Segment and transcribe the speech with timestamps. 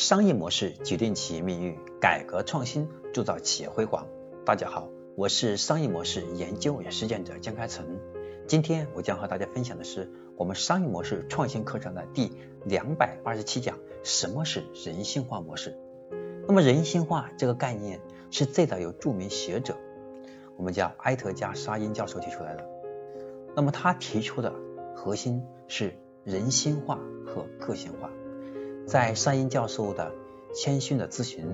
[0.00, 4.06] 商业模式决定企业命运，改革创新铸造企业辉煌。
[4.46, 7.84] 大家好，我是商业模式研究与实践者江开成。
[8.48, 12.32] 今天我将和大家分享的是我们商业模式创新课程的第
[12.64, 15.76] 两百八十七讲：什么是人性化模式？
[16.48, 19.76] 那么人性化这个概念是最早由著名学者，
[20.56, 22.66] 我们叫埃特加沙因教授提出来的。
[23.54, 24.54] 那么他提出的
[24.96, 25.94] 核心是
[26.24, 28.10] 人性化和个性化。
[28.90, 30.12] 在山鹰教授的
[30.52, 31.44] 《谦逊的咨询》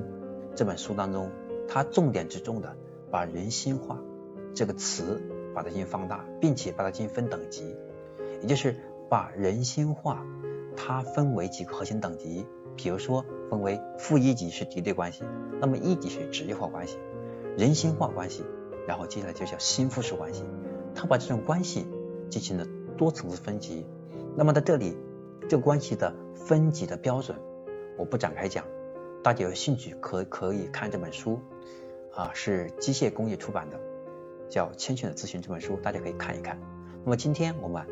[0.55, 1.31] 这本书当中，
[1.69, 2.75] 他重点之重的
[3.11, 4.01] 把人心化
[4.55, 5.21] 这个词
[5.55, 7.77] 把它进行放大，并且把它进行分等级，
[8.41, 8.75] 也就是
[9.11, 10.25] 把人心化
[10.79, 15.23] 它分为几个核心等级，比如说分为负一级是敌对关系，
[15.61, 16.97] 那么一级是职业化关系、
[17.59, 18.45] 人心化关系，
[18.89, 20.43] 然后接下来就叫心腹式关系。
[20.95, 21.87] 他把这种关系
[22.31, 22.65] 进行了
[22.97, 23.85] 多层次分级，
[24.35, 24.97] 那么在这里
[25.49, 26.13] 这个关系的。
[26.37, 27.37] 分级的标准，
[27.97, 28.65] 我不展开讲，
[29.21, 31.41] 大家有兴趣可可以看这本书
[32.13, 33.81] 啊，是机械工业出版的，
[34.49, 36.61] 叫《谦逊的咨询》这本书，大家可以看一看。
[37.03, 37.85] 那么今天我们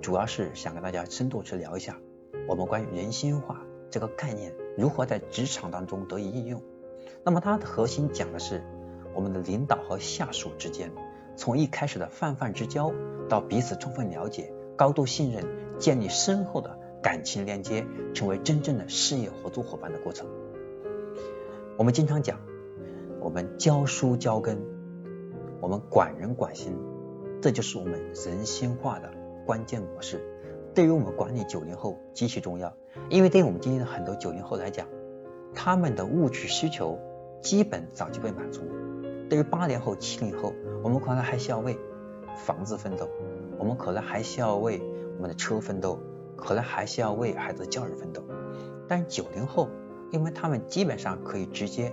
[0.00, 1.98] 主要是想跟大家深度去聊一下，
[2.46, 6.62] 我们关于人性化这个概念如何在职场当中得以应用。
[7.24, 8.62] 那么它的核心讲的是
[9.14, 10.92] 我们的领导和下属之间，
[11.34, 12.92] 从一开始的泛泛之交，
[13.28, 15.44] 到彼此充分了解、高度信任、
[15.80, 16.75] 建立深厚的。
[17.06, 20.26] 感情连接，成为真正的事业合作伙伴的过程。
[21.76, 22.40] 我们经常讲，
[23.20, 24.58] 我们教书教根，
[25.60, 26.76] 我们管人管心，
[27.40, 29.08] 这就是我们人心化的
[29.46, 30.20] 关键模式。
[30.74, 32.76] 对于我们管理九零后极其重要，
[33.08, 34.88] 因为对于我们今天的很多九零后来讲，
[35.54, 36.98] 他们的物质需求
[37.40, 38.62] 基本早就被满足。
[39.30, 41.78] 对于八零后、七零后，我们可能还需要为
[42.34, 43.08] 房子奋斗，
[43.60, 44.82] 我们可能还需要为
[45.18, 46.00] 我们的车奋斗。
[46.36, 48.22] 可能还需要为孩子教育奋斗，
[48.88, 49.68] 但九零后，
[50.12, 51.92] 因为他们基本上可以直接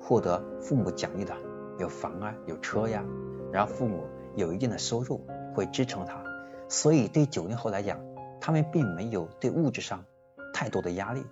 [0.00, 1.34] 获得父母奖励的，
[1.78, 3.04] 有房啊，有车呀，
[3.52, 4.04] 然后父母
[4.36, 6.22] 有一定的收入会支撑他，
[6.68, 8.00] 所以对九零后来讲，
[8.40, 10.04] 他们并没有对物质上
[10.52, 11.24] 太多的压力，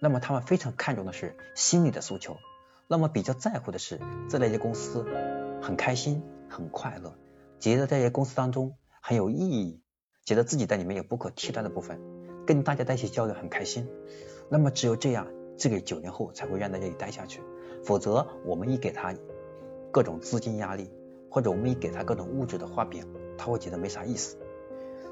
[0.00, 2.36] 那么他们非常看重的是心理的诉求，
[2.86, 3.98] 那么比较在乎的是
[4.28, 5.04] 在那些公司
[5.60, 7.16] 很开心很快乐，
[7.58, 9.80] 觉得在这些公司当中很有意义。
[10.24, 12.00] 觉得自己在里面有不可替代的部分，
[12.46, 13.86] 跟大家在一起交流很开心。
[14.48, 15.26] 那么只有这样，
[15.58, 17.42] 这个九零后才会愿在这里待下去。
[17.84, 19.14] 否则，我们一给他
[19.92, 20.90] 各种资金压力，
[21.28, 24.38] 或者我们一给他各种物质的画饼，他会觉得没啥意思。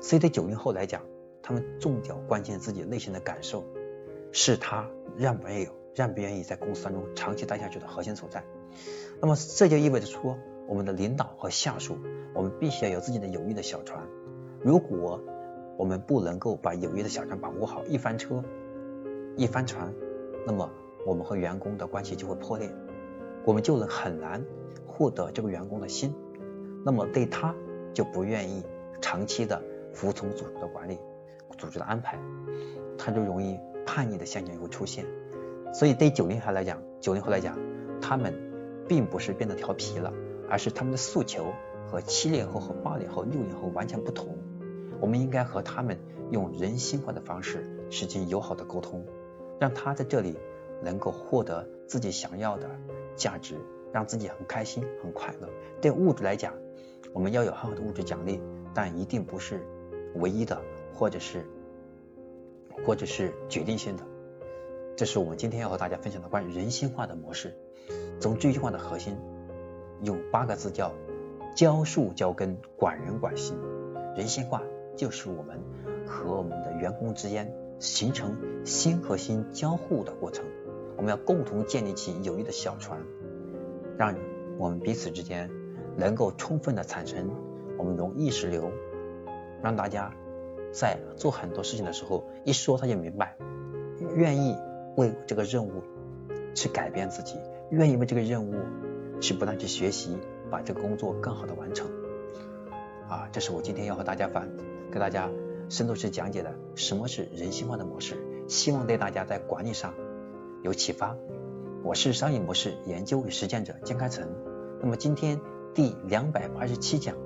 [0.00, 1.02] 所以对九零后来讲，
[1.42, 3.66] 他们重点关心自己内心的感受，
[4.32, 8.42] 是他愿不愿意、愿不愿意在公司当中长期待下去的核心所在。
[9.20, 11.98] 那么这就意味着说，我们的领导和下属，
[12.34, 14.02] 我们必须要有自己的友谊的小船。
[14.64, 15.20] 如果
[15.76, 18.42] 我们不能够把友谊的小船把握好，一翻车，
[19.36, 19.92] 一翻船，
[20.46, 20.70] 那么
[21.04, 22.70] 我们和员工的关系就会破裂，
[23.44, 24.44] 我们就能很难
[24.86, 26.14] 获得这个员工的心，
[26.84, 27.54] 那么对他
[27.92, 28.62] 就不愿意
[29.00, 29.60] 长期的
[29.92, 30.98] 服从组织的管理、
[31.58, 32.18] 组织的安排，
[32.96, 35.04] 他就容易叛逆的现象会出现。
[35.74, 37.58] 所以对九零后来讲，九零后来讲，
[38.00, 38.32] 他们
[38.86, 40.12] 并不是变得调皮了，
[40.48, 41.46] 而是他们的诉求
[41.88, 44.36] 和七零后和八零后、六零后完全不同。
[45.02, 45.98] 我们应该和他们
[46.30, 49.04] 用人性化的方式实行友好的沟通，
[49.58, 50.38] 让他在这里
[50.80, 52.70] 能够获得自己想要的
[53.16, 53.56] 价值，
[53.92, 55.48] 让自己很开心、很快乐。
[55.80, 56.54] 对物质来讲，
[57.12, 58.40] 我们要有很好的物质奖励，
[58.72, 59.66] 但一定不是
[60.14, 60.62] 唯一的，
[60.94, 61.44] 或者是
[62.86, 64.04] 或者是决定性的。
[64.96, 67.52] 这是我们今天要和大家分享的关于人性化的模式。
[68.20, 69.16] 总之一句话的核心，
[70.04, 70.92] 用八个字叫
[71.56, 73.58] 教树教根，管人管心，
[74.14, 74.62] 人性化。
[74.96, 75.60] 就是我们
[76.06, 80.44] 和我们的员工之间形成心和心交互的过程。
[80.96, 83.00] 我们要共同建立起友谊的小船，
[83.96, 84.14] 让
[84.58, 85.50] 我们彼此之间
[85.96, 87.30] 能够充分的产生
[87.78, 88.70] 我们种意识流，
[89.62, 90.12] 让大家
[90.72, 93.36] 在做很多事情的时候一说他就明白，
[94.14, 94.56] 愿意
[94.96, 95.82] 为这个任务
[96.54, 97.36] 去改变自己，
[97.70, 98.54] 愿意为这个任务
[99.20, 100.16] 去不断去学习，
[100.50, 101.90] 把这个工作更好的完成。
[103.08, 104.48] 啊，这是我今天要和大家反。
[104.92, 105.30] 给大家
[105.70, 109.94] 深度去讲解的什么是人性化的模式，希望对大家在管理上
[110.62, 111.16] 有启发。
[111.82, 114.28] 我是商业模式研究与实践者江开成。
[114.82, 115.40] 那么今天
[115.74, 117.16] 第两百八十七讲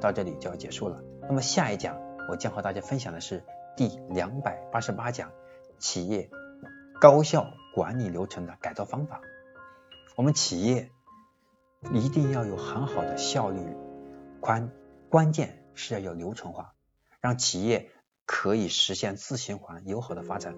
[0.00, 1.02] 到这里就要结束了。
[1.28, 2.00] 那么下一讲
[2.30, 3.44] 我将和大家分享的是
[3.76, 5.30] 第两百八十八讲
[5.78, 6.30] 企业
[7.00, 9.20] 高效管理流程的改造方法。
[10.16, 10.90] 我们企业
[11.92, 13.60] 一定要有很好的效率，
[14.40, 14.70] 关
[15.10, 16.72] 关键是要有流程化。
[17.20, 17.90] 让企业
[18.24, 20.56] 可以实现自循环友好的发展。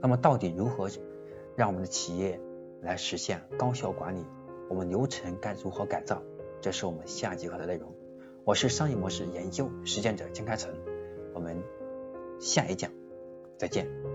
[0.00, 0.90] 那么到底如何
[1.56, 2.40] 让我们的企业
[2.82, 4.24] 来实现高效管理？
[4.68, 6.22] 我们流程该如何改造？
[6.60, 7.94] 这是我们下节课的内容。
[8.44, 10.70] 我是商业模式研究实践者江开成，
[11.34, 11.62] 我们
[12.40, 12.90] 下一讲
[13.58, 14.13] 再见。